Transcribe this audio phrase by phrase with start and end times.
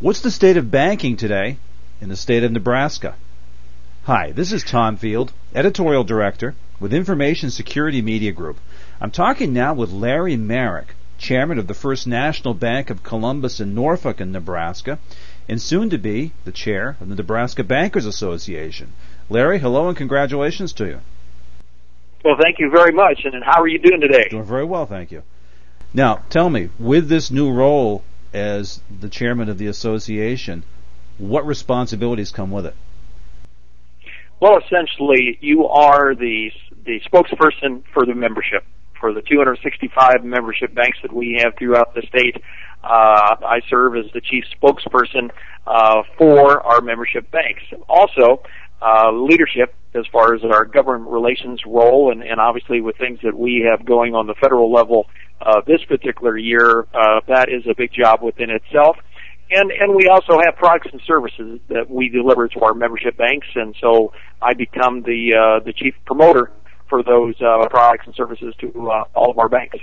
[0.00, 1.58] What's the state of banking today
[2.00, 3.16] in the state of Nebraska?
[4.04, 8.56] Hi, this is Tom Field, Editorial Director with Information Security Media Group.
[8.98, 13.74] I'm talking now with Larry Merrick, Chairman of the First National Bank of Columbus in
[13.74, 14.98] Norfolk in Nebraska,
[15.46, 18.94] and soon to be the Chair of the Nebraska Bankers Association.
[19.28, 21.00] Larry, hello and congratulations to you.
[22.24, 23.26] Well, thank you very much.
[23.26, 24.30] And how are you doing today?
[24.30, 25.24] Doing very well, thank you.
[25.92, 30.64] Now, tell me, with this new role as the chairman of the association,
[31.18, 32.74] what responsibilities come with it?
[34.40, 36.50] Well, essentially, you are the
[36.84, 38.64] the spokesperson for the membership
[38.98, 42.36] for the 265 membership banks that we have throughout the state.
[42.82, 45.30] Uh, I serve as the chief spokesperson
[45.66, 47.62] uh, for our membership banks.
[47.88, 48.42] Also,
[48.80, 53.36] uh, leadership as far as our government relations role, and, and obviously with things that
[53.36, 55.06] we have going on the federal level
[55.40, 58.96] uh, this particular year, uh, that is a big job within itself.
[59.50, 63.48] And and we also have products and services that we deliver to our membership banks,
[63.56, 66.52] and so I become the uh, the chief promoter
[66.88, 69.78] for those uh, products and services to uh, all of our banks.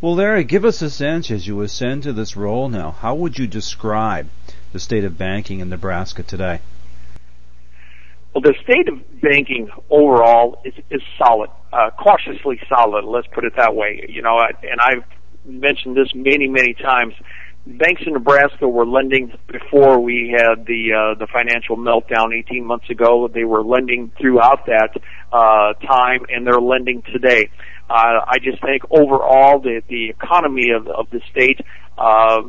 [0.00, 2.92] Well, Larry, give us a sense as you ascend to this role now.
[2.92, 4.28] How would you describe
[4.72, 6.60] the state of banking in Nebraska today?
[8.34, 13.04] Well, the state of banking overall is is solid, uh, cautiously solid.
[13.04, 14.04] Let's put it that way.
[14.08, 15.04] You know, and I've
[15.44, 17.14] mentioned this many, many times.
[17.66, 22.90] Banks in Nebraska were lending before we had the uh, the financial meltdown 18 months
[22.90, 23.28] ago.
[23.32, 24.90] They were lending throughout that
[25.32, 27.48] uh, time, and they're lending today.
[27.88, 31.60] Uh, I just think overall the the economy of of the state
[31.96, 32.42] uh,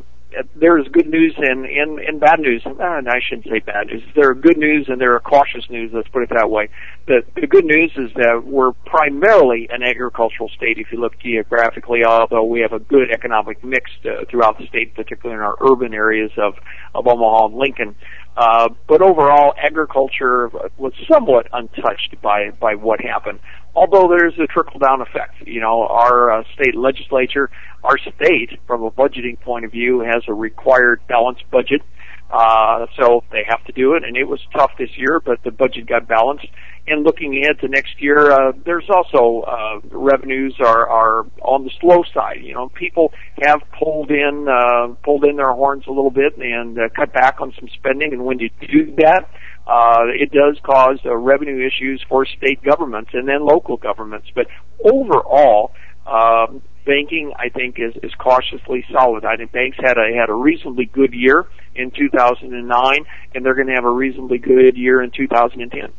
[0.54, 2.62] there is good news and, and, and bad news.
[2.66, 4.02] Uh, I shouldn't say bad news.
[4.14, 5.90] There are good news and there are cautious news.
[5.94, 6.68] Let's put it that way.
[7.06, 12.04] The, the good news is that we're primarily an agricultural state if you look geographically,
[12.04, 15.94] although we have a good economic mix uh, throughout the state, particularly in our urban
[15.94, 16.54] areas of,
[16.94, 17.94] of Omaha and Lincoln.
[18.36, 23.40] Uh, but overall, agriculture was somewhat untouched by, by what happened
[23.76, 25.46] although there's a trickle down effect.
[25.46, 27.50] You know, our uh, state legislature,
[27.84, 31.82] our state, from a budgeting point of view, has a required balanced budget.
[32.30, 35.50] Uh, so they have to do it, and it was tough this year, but the
[35.50, 36.46] budget got balanced.
[36.88, 41.70] And looking ahead to next year, uh, there's also uh, revenues are are on the
[41.80, 42.38] slow side.
[42.42, 46.78] You know, people have pulled in uh, pulled in their horns a little bit and
[46.78, 48.12] uh, cut back on some spending.
[48.12, 49.28] And when you do that,
[49.66, 54.28] uh, it does cause uh, revenue issues for state governments and then local governments.
[54.34, 54.46] But
[54.84, 55.72] overall,
[56.06, 59.24] um, banking I think is, is cautiously solid.
[59.24, 63.68] I think banks had a had a reasonably good year in 2009, and they're going
[63.68, 65.92] to have a reasonably good year in 2010.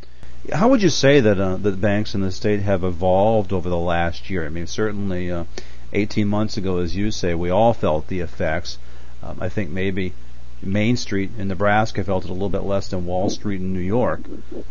[0.54, 3.78] How would you say that uh, the banks in the state have evolved over the
[3.78, 4.46] last year?
[4.46, 5.46] I mean, certainly, uh,
[5.94, 8.78] 18 months ago, as you say, we all felt the effects.
[9.24, 10.14] Um, I think maybe
[10.62, 13.80] Main Street in Nebraska felt it a little bit less than Wall Street in New
[13.80, 14.22] York.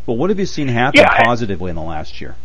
[0.06, 2.36] But what have you seen happen yeah, positively in the last year?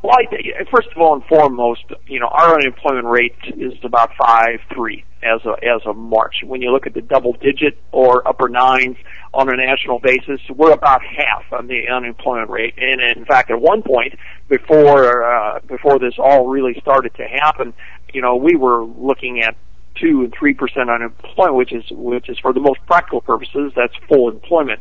[0.00, 4.60] Well, I, first of all and foremost, you know, our unemployment rate is about five
[4.72, 6.36] three as a as of March.
[6.44, 8.96] When you look at the double digit or upper nines
[9.34, 12.74] on a national basis, we're about half on the unemployment rate.
[12.78, 14.16] And in fact, at one point
[14.48, 17.74] before uh, before this all really started to happen,
[18.12, 19.56] you know, we were looking at
[19.96, 23.94] two and three percent unemployment, which is which is for the most practical purposes, that's
[24.08, 24.80] full employment.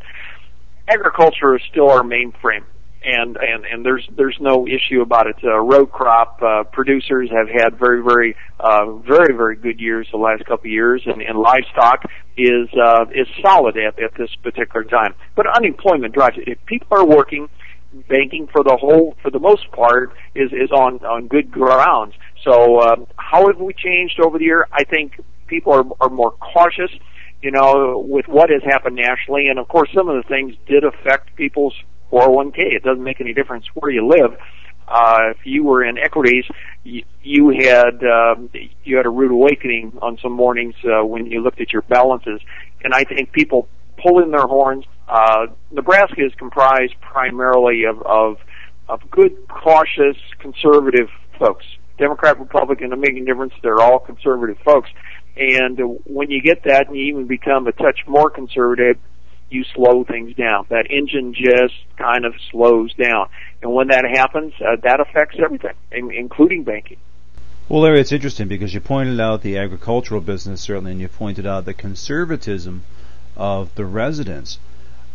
[0.88, 2.63] Agriculture is still our mainframe,
[3.07, 5.38] and and and there's there's no issue about it.
[5.41, 10.18] Uh, row crop uh, producers have had very very uh, very very good years the
[10.18, 12.03] last couple of years, and, and livestock
[12.38, 15.16] is uh, is solid at at this particular time.
[15.35, 16.50] But unemployment drives it.
[16.50, 17.47] If people are working,
[18.09, 22.13] banking for the whole for the most part is is on on good grounds.
[22.44, 24.67] So um, how have we changed over the year?
[24.73, 25.13] I think
[25.47, 26.91] people are are more cautious,
[27.41, 30.84] you know, with what has happened nationally, and of course some of the things did
[30.84, 31.73] affect people's
[32.12, 32.57] 401k.
[32.57, 34.38] It doesn't make any difference where you live.
[34.88, 36.45] Uh, if you were in equities,
[36.84, 38.50] you, you had um,
[38.84, 42.40] you had a rude awakening on some mornings uh, when you looked at your balances,
[42.84, 43.67] and I think people
[44.02, 44.85] pull in their horns.
[45.08, 48.37] Uh, Nebraska is comprised primarily of, of
[48.87, 51.66] of good, cautious, conservative folks.
[51.97, 53.53] Democrat, Republican, doesn't make any difference.
[53.61, 54.90] They're all conservative folks.
[55.35, 58.97] And when you get that and you even become a touch more conservative,
[59.49, 60.66] you slow things down.
[60.70, 63.28] That engine just kind of slows down.
[63.61, 66.97] And when that happens, uh, that affects everything, including banking.
[67.70, 71.46] Well, Larry, it's interesting because you pointed out the agricultural business, certainly, and you pointed
[71.46, 72.84] out the conservatism
[73.35, 74.59] of the residents.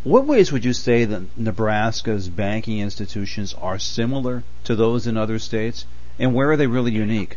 [0.05, 5.39] What ways would you say that Nebraska's banking institutions are similar to those in other
[5.39, 5.87] states?
[6.19, 7.37] and where are they really unique?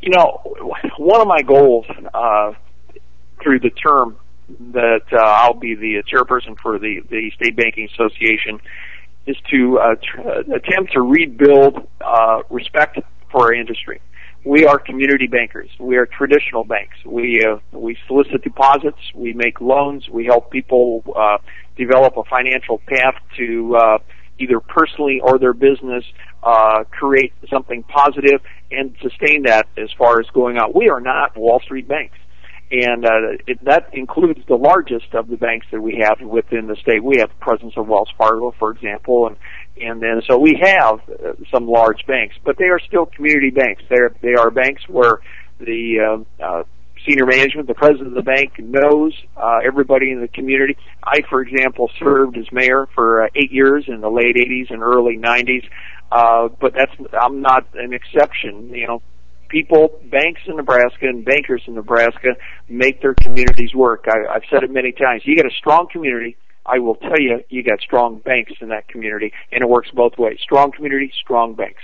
[0.00, 0.40] You know,
[0.98, 2.52] one of my goals uh,
[3.42, 4.16] through the term
[4.72, 8.60] that uh, I'll be the chairperson for the the State Banking Association
[9.26, 12.98] is to uh, tr- uh, attempt to rebuild uh, respect
[13.30, 14.00] for our industry.
[14.44, 15.68] We are community bankers.
[15.78, 16.96] We are traditional banks.
[17.04, 18.98] We uh, we solicit deposits.
[19.14, 20.08] We make loans.
[20.08, 21.38] We help people uh,
[21.76, 23.98] develop a financial path to uh,
[24.38, 26.04] either personally or their business
[26.42, 30.74] uh, create something positive and sustain that as far as going out.
[30.74, 32.16] We are not Wall Street banks
[32.70, 33.10] and uh,
[33.46, 37.02] it, that includes the largest of the banks that we have within the state.
[37.02, 39.36] We have the presence of Wells Fargo, for example, and
[39.80, 43.82] and then so we have uh, some large banks, but they are still community banks.
[43.88, 45.20] They're they are banks where
[45.58, 46.62] the uh, uh,
[47.06, 50.76] senior management, the president of the bank knows uh, everybody in the community.
[51.02, 54.82] I, for example, served as mayor for uh, eight years in the late '80s and
[54.82, 55.68] early '90s.
[56.12, 58.70] Uh, but that's I'm not an exception.
[58.74, 59.02] You know,
[59.50, 62.36] people, banks in Nebraska and bankers in Nebraska
[62.68, 64.06] make their communities work.
[64.08, 65.22] I, I've said it many times.
[65.24, 68.88] You get a strong community, I will tell you, you got strong banks in that
[68.88, 70.38] community, and it works both ways.
[70.40, 71.82] Strong community, strong banks.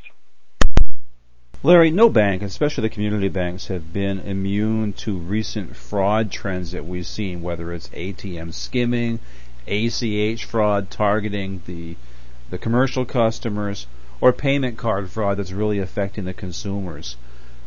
[1.63, 6.87] Larry, no bank, especially the community banks, have been immune to recent fraud trends that
[6.87, 9.19] we've seen, whether it's ATM skimming,
[9.67, 11.97] ACH fraud targeting the
[12.49, 13.89] the commercial customers,
[14.21, 17.17] or payment card fraud that's really affecting the consumers.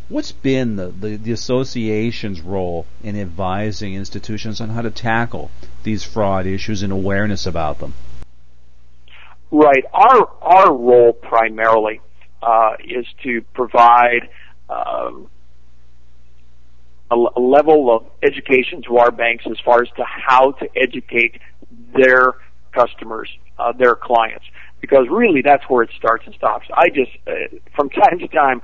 [0.10, 5.52] What's been the, the, the, association's role in advising institutions on how to tackle
[5.84, 7.94] these fraud issues and awareness about them?
[9.52, 9.86] Right.
[9.94, 12.02] Our our role primarily
[12.42, 14.30] uh, is to provide
[14.68, 15.30] um,
[17.12, 21.40] a, a level of education to our banks as far as to how to educate
[21.96, 22.34] their
[22.72, 24.46] customers, uh, their clients,
[24.82, 26.68] because really that's where it starts and stops.
[26.74, 28.62] I just, uh, from time to time,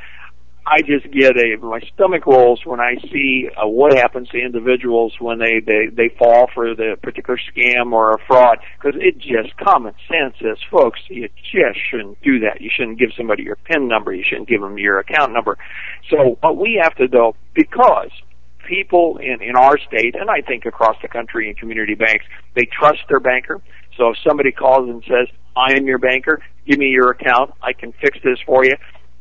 [0.67, 5.13] I just get a my stomach rolls when I see uh, what happens to individuals
[5.19, 9.55] when they they they fall for the particular scam or a fraud because it just
[9.57, 12.61] common sense says folks you just shouldn't do that.
[12.61, 14.11] You shouldn't give somebody your pin number.
[14.11, 15.57] You shouldn't give them your account number.
[16.09, 18.09] So what we have to do because
[18.67, 22.25] people in in our state and I think across the country in community banks
[22.55, 23.61] they trust their banker.
[23.97, 26.41] So if somebody calls and says I am your banker.
[26.67, 27.53] Give me your account.
[27.61, 28.75] I can fix this for you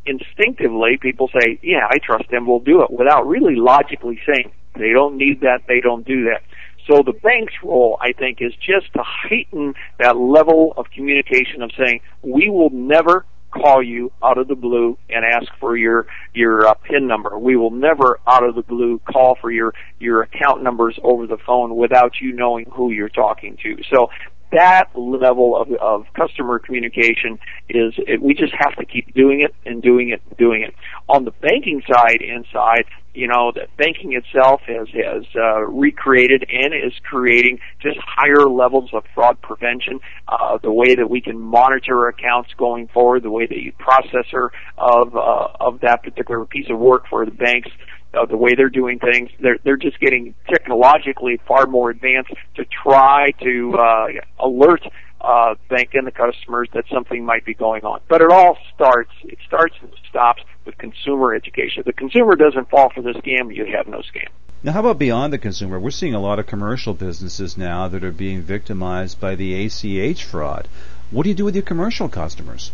[0.07, 4.93] instinctively people say, yeah, I trust them, we'll do it, without really logically saying, they
[4.93, 6.43] don't need that, they don't do that.
[6.91, 11.71] So the bank's role, I think, is just to heighten that level of communication of
[11.79, 13.25] saying, we will never
[13.55, 17.39] call you out of the blue and ask for your your uh, pin number.
[17.39, 21.39] We will never out of the blue call for your your account numbers over the
[21.47, 23.77] phone without you knowing who you're talking to.
[23.95, 24.09] So
[24.55, 29.55] that level of, of customer communication is it, we just have to keep doing it
[29.67, 30.75] and doing it and doing it.
[31.09, 32.85] On the banking side, inside,
[33.15, 38.91] you know, the banking itself has has uh, recreated and is creating just higher levels
[38.93, 40.01] of fraud prevention.
[40.27, 44.49] Uh, the way that we can monitor accounts going forward, the way that you processor
[44.79, 47.71] of uh, of that particular piece of work for the banks
[48.15, 49.31] uh, the way they're doing things.
[49.41, 54.07] They're they're just getting technologically far more advanced to try to uh,
[54.39, 54.83] alert
[55.21, 58.01] uh, bank and the customers that something might be going on.
[58.09, 61.81] But it all starts it starts and stops with consumer education.
[61.81, 64.29] If the consumer doesn't fall for the scam, you have no scam.
[64.63, 65.79] Now, how about beyond the consumer?
[65.79, 70.25] We're seeing a lot of commercial businesses now that are being victimized by the ACH
[70.25, 70.69] fraud.
[71.11, 72.73] What do you do with your commercial customers?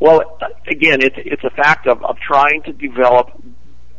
[0.00, 3.32] Well, again, it's it's a fact of, of trying to develop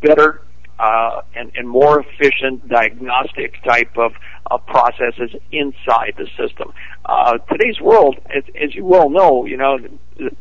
[0.02, 0.42] better
[0.80, 4.14] uh, and, and more efficient diagnostic type of,
[4.50, 6.72] of processes inside the system.
[7.06, 9.78] Uh, today's world, as, as you well know, you know,
[10.18, 10.32] the,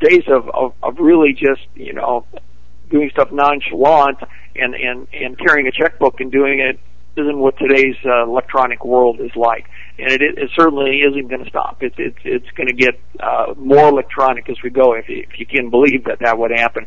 [0.00, 2.26] days of, of, of really just, you know,
[2.90, 4.18] doing stuff nonchalant
[4.54, 6.78] and, and, and carrying a checkbook and doing it
[7.16, 9.66] isn't what today's uh, electronic world is like,
[9.98, 11.78] and it, it certainly isn't going to stop.
[11.80, 14.92] It's it's it's going to get uh, more electronic as we go.
[14.92, 16.86] If you, if you can believe that that would happen,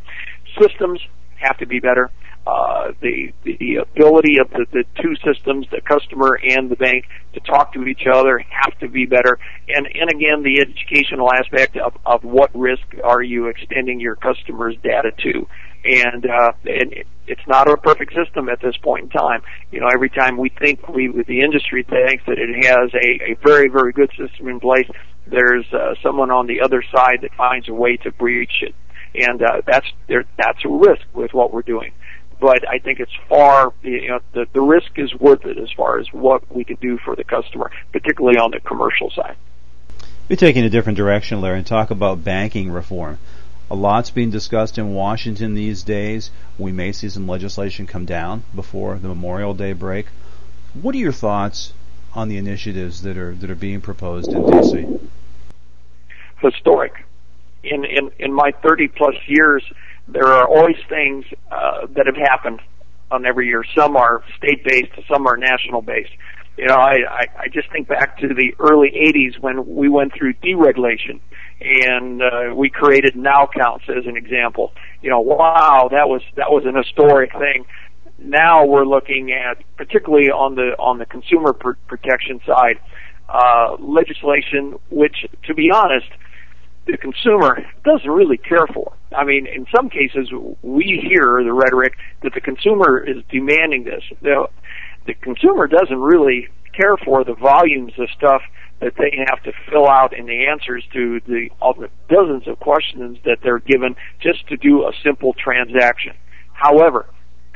[0.62, 1.00] systems
[1.40, 2.10] have to be better.
[2.48, 7.40] Uh, the the ability of the, the two systems, the customer and the bank, to
[7.42, 9.38] talk to each other have to be better.
[9.68, 14.76] And and again, the educational aspect of of what risk are you extending your customers'
[14.82, 15.48] data to?
[15.84, 16.96] And uh, and
[17.28, 19.42] it's not a perfect system at this point in time.
[19.72, 23.38] You know, every time we think we the industry thinks that it has a, a
[23.46, 24.90] very very good system in place,
[25.28, 28.74] there's uh, someone on the other side that finds a way to breach it
[29.16, 30.26] and uh, that's there.
[30.38, 31.92] That's a risk with what we're doing.
[32.40, 36.00] But I think it's far, you know, the, the risk is worth it as far
[36.00, 39.36] as what we can do for the customer, particularly on the commercial side.
[40.30, 43.18] We're taking a different direction, Larry, and talk about banking reform.
[43.72, 46.32] A lot's being discussed in Washington these days.
[46.58, 50.08] We may see some legislation come down before the Memorial Day break.
[50.74, 51.74] What are your thoughts
[52.14, 55.00] on the initiatives that are that are being proposed in DC?
[56.42, 57.06] Historic.
[57.64, 59.64] In in in my 30 plus years,
[60.08, 62.62] there are always things uh, that have happened
[63.12, 63.64] on every year.
[63.76, 66.12] Some are state based, some are national based.
[66.58, 70.14] You know, I, I I just think back to the early 80s when we went
[70.14, 71.20] through deregulation
[71.62, 74.72] and uh, we created NOW accounts as an example.
[75.02, 77.66] You know, wow, that was that was an historic thing.
[78.18, 82.80] Now we're looking at, particularly on the on the consumer pr- protection side,
[83.28, 86.08] uh, legislation which, to be honest,
[86.92, 88.94] the consumer doesn't really care for.
[89.16, 90.30] I mean, in some cases,
[90.62, 91.94] we hear the rhetoric
[92.24, 94.04] that the consumer is demanding this.
[94.22, 94.48] The,
[95.06, 98.42] the consumer doesn't really care for the volumes of stuff
[98.82, 103.18] that they have to fill out in the answers to the, the dozens of questions
[103.26, 106.14] that they're given just to do a simple transaction.
[106.54, 107.08] However,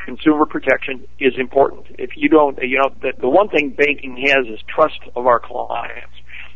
[0.05, 1.85] consumer protection is important.
[1.97, 5.39] If you don't, you know, the, the one thing banking has is trust of our
[5.39, 6.13] clients.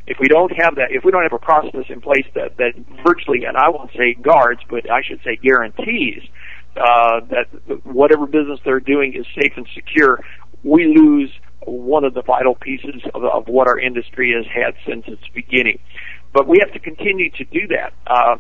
[0.07, 2.73] If we don't have that, if we don't have a process in place that, that
[3.05, 6.23] virtually, and I won't say guards, but I should say guarantees,
[6.77, 7.47] uh, that
[7.83, 10.23] whatever business they're doing is safe and secure,
[10.63, 11.31] we lose
[11.65, 15.79] one of the vital pieces of, of what our industry has had since its beginning.
[16.33, 17.93] But we have to continue to do that.
[18.05, 18.37] Uh,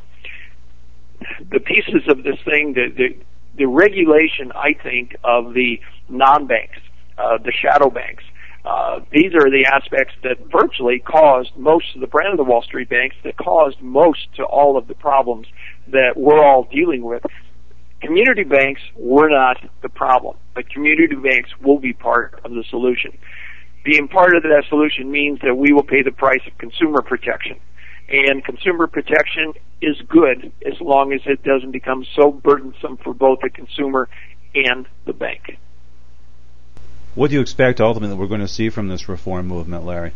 [1.51, 3.17] the pieces of this thing, the, the,
[3.57, 6.79] the regulation, I think, of the non-banks,
[7.17, 8.23] uh, the shadow banks,
[8.67, 12.61] uh, these are the aspects that virtually caused most of the brand of the Wall
[12.61, 15.47] Street banks that caused most to all of the problems
[15.87, 17.23] that we're all dealing with.
[18.01, 23.17] Community banks were not the problem, but community banks will be part of the solution.
[23.85, 27.57] Being part of that solution means that we will pay the price of consumer protection.
[28.09, 33.39] And consumer protection is good as long as it doesn't become so burdensome for both
[33.41, 34.09] the consumer
[34.53, 35.57] and the bank.
[37.17, 40.11] What do you expect ultimately that we're going to see from this reform movement, Larry?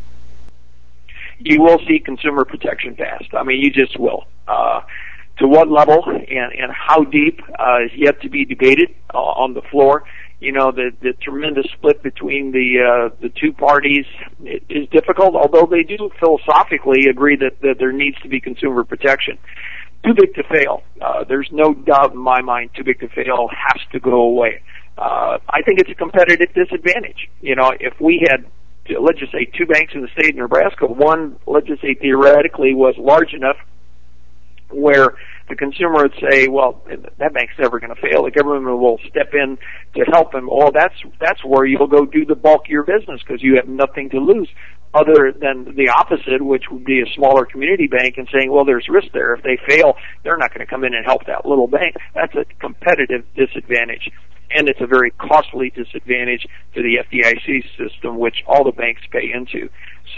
[1.40, 3.34] You will see consumer protection passed.
[3.34, 4.26] I mean, you just will.
[4.48, 4.82] Uh,
[5.40, 9.56] to what level and, and how deep uh, is yet to be debated uh, on
[9.56, 10.04] the floor.
[10.40, 14.06] You know, the, the tremendous split between the uh, the two parties
[14.70, 19.40] is difficult, although they do philosophically agree that, that there needs to be consumer protection.
[20.06, 20.84] Too big to fail.
[21.02, 22.70] Uh, there's no doubt in my mind.
[22.76, 24.62] Too big to fail has to go away.
[24.98, 27.30] Uh, I think it's a competitive disadvantage.
[27.42, 28.46] You know, if we had
[29.00, 32.74] let's just say two banks in the state of Nebraska, one let's just say theoretically
[32.74, 33.58] was large enough
[34.70, 35.16] where
[35.50, 36.82] the consumer would say, "Well,
[37.18, 38.24] that bank's never going to fail.
[38.24, 39.58] The government will step in
[39.96, 43.22] to help them." Oh, that's that's where you'll go do the bulk of your business
[43.22, 44.50] because you have nothing to lose,
[44.94, 48.88] other than the opposite, which would be a smaller community bank and saying, "Well, there's
[48.90, 49.34] risk there.
[49.34, 52.36] If they fail, they're not going to come in and help that little bank." That's
[52.36, 54.10] a competitive disadvantage.
[54.54, 56.46] And it's a very costly disadvantage
[56.76, 59.70] to the FDIC system, which all the banks pay into.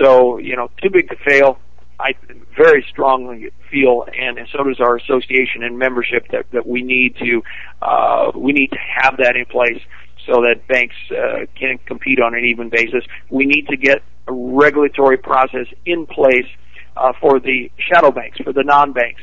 [0.01, 1.59] So, you know, too big to fail,
[1.99, 2.13] I
[2.57, 7.43] very strongly feel, and so does our association and membership, that, that we need to
[7.81, 9.81] uh, we need to have that in place
[10.25, 13.03] so that banks uh, can compete on an even basis.
[13.29, 16.47] We need to get a regulatory process in place
[16.95, 19.21] uh, for the shadow banks, for the non-banks,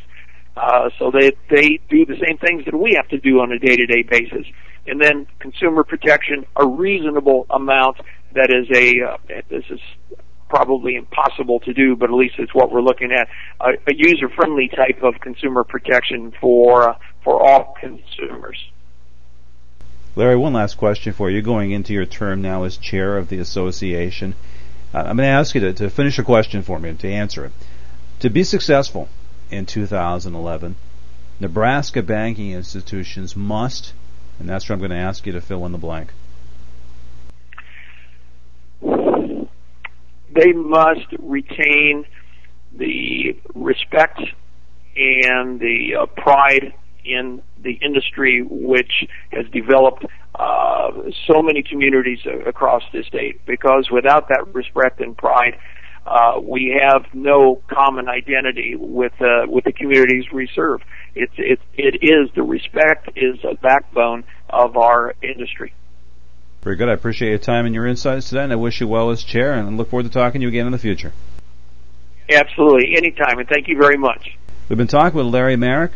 [0.57, 3.59] uh, so that they do the same things that we have to do on a
[3.59, 4.47] day-to-day basis.
[4.87, 7.99] And then consumer protection, a reasonable amount
[8.35, 9.81] that is a uh, this is
[10.49, 13.29] probably impossible to do, but at least it's what we're looking at.
[13.61, 18.59] a user-friendly type of consumer protection for uh, for all consumers.
[20.17, 21.35] Larry, one last question for you.
[21.37, 24.35] You're going into your term now as chair of the association,
[24.93, 27.09] uh, I'm going to ask you to, to finish a question for me and to
[27.09, 27.53] answer it.
[28.21, 29.09] To be successful
[29.51, 30.77] in 2011,
[31.39, 33.93] Nebraska banking institutions must,
[34.39, 36.13] and that's where I'm going to ask you to fill in the blank.
[40.33, 42.05] they must retain
[42.73, 44.21] the respect
[44.97, 46.73] and the uh, pride
[47.05, 50.05] in the industry which has developed
[50.35, 50.91] uh,
[51.27, 55.59] so many communities across the state because without that respect and pride
[56.07, 60.81] uh, we have no common identity with uh, with the communities we serve.
[61.15, 65.75] It's it it is the respect is a backbone of our industry.
[66.63, 66.89] Very good.
[66.89, 69.53] I appreciate your time and your insights today, and I wish you well as chair,
[69.53, 71.13] and look forward to talking to you again in the future.
[72.31, 74.37] Absolutely, anytime, and thank you very much.
[74.69, 75.93] We've been talking with Larry Merrick,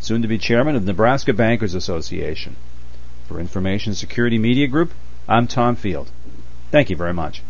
[0.00, 2.56] soon to be chairman of the Nebraska Bankers Association.
[3.28, 4.92] For Information Security Media Group,
[5.28, 6.10] I'm Tom Field.
[6.70, 7.42] Thank you very much.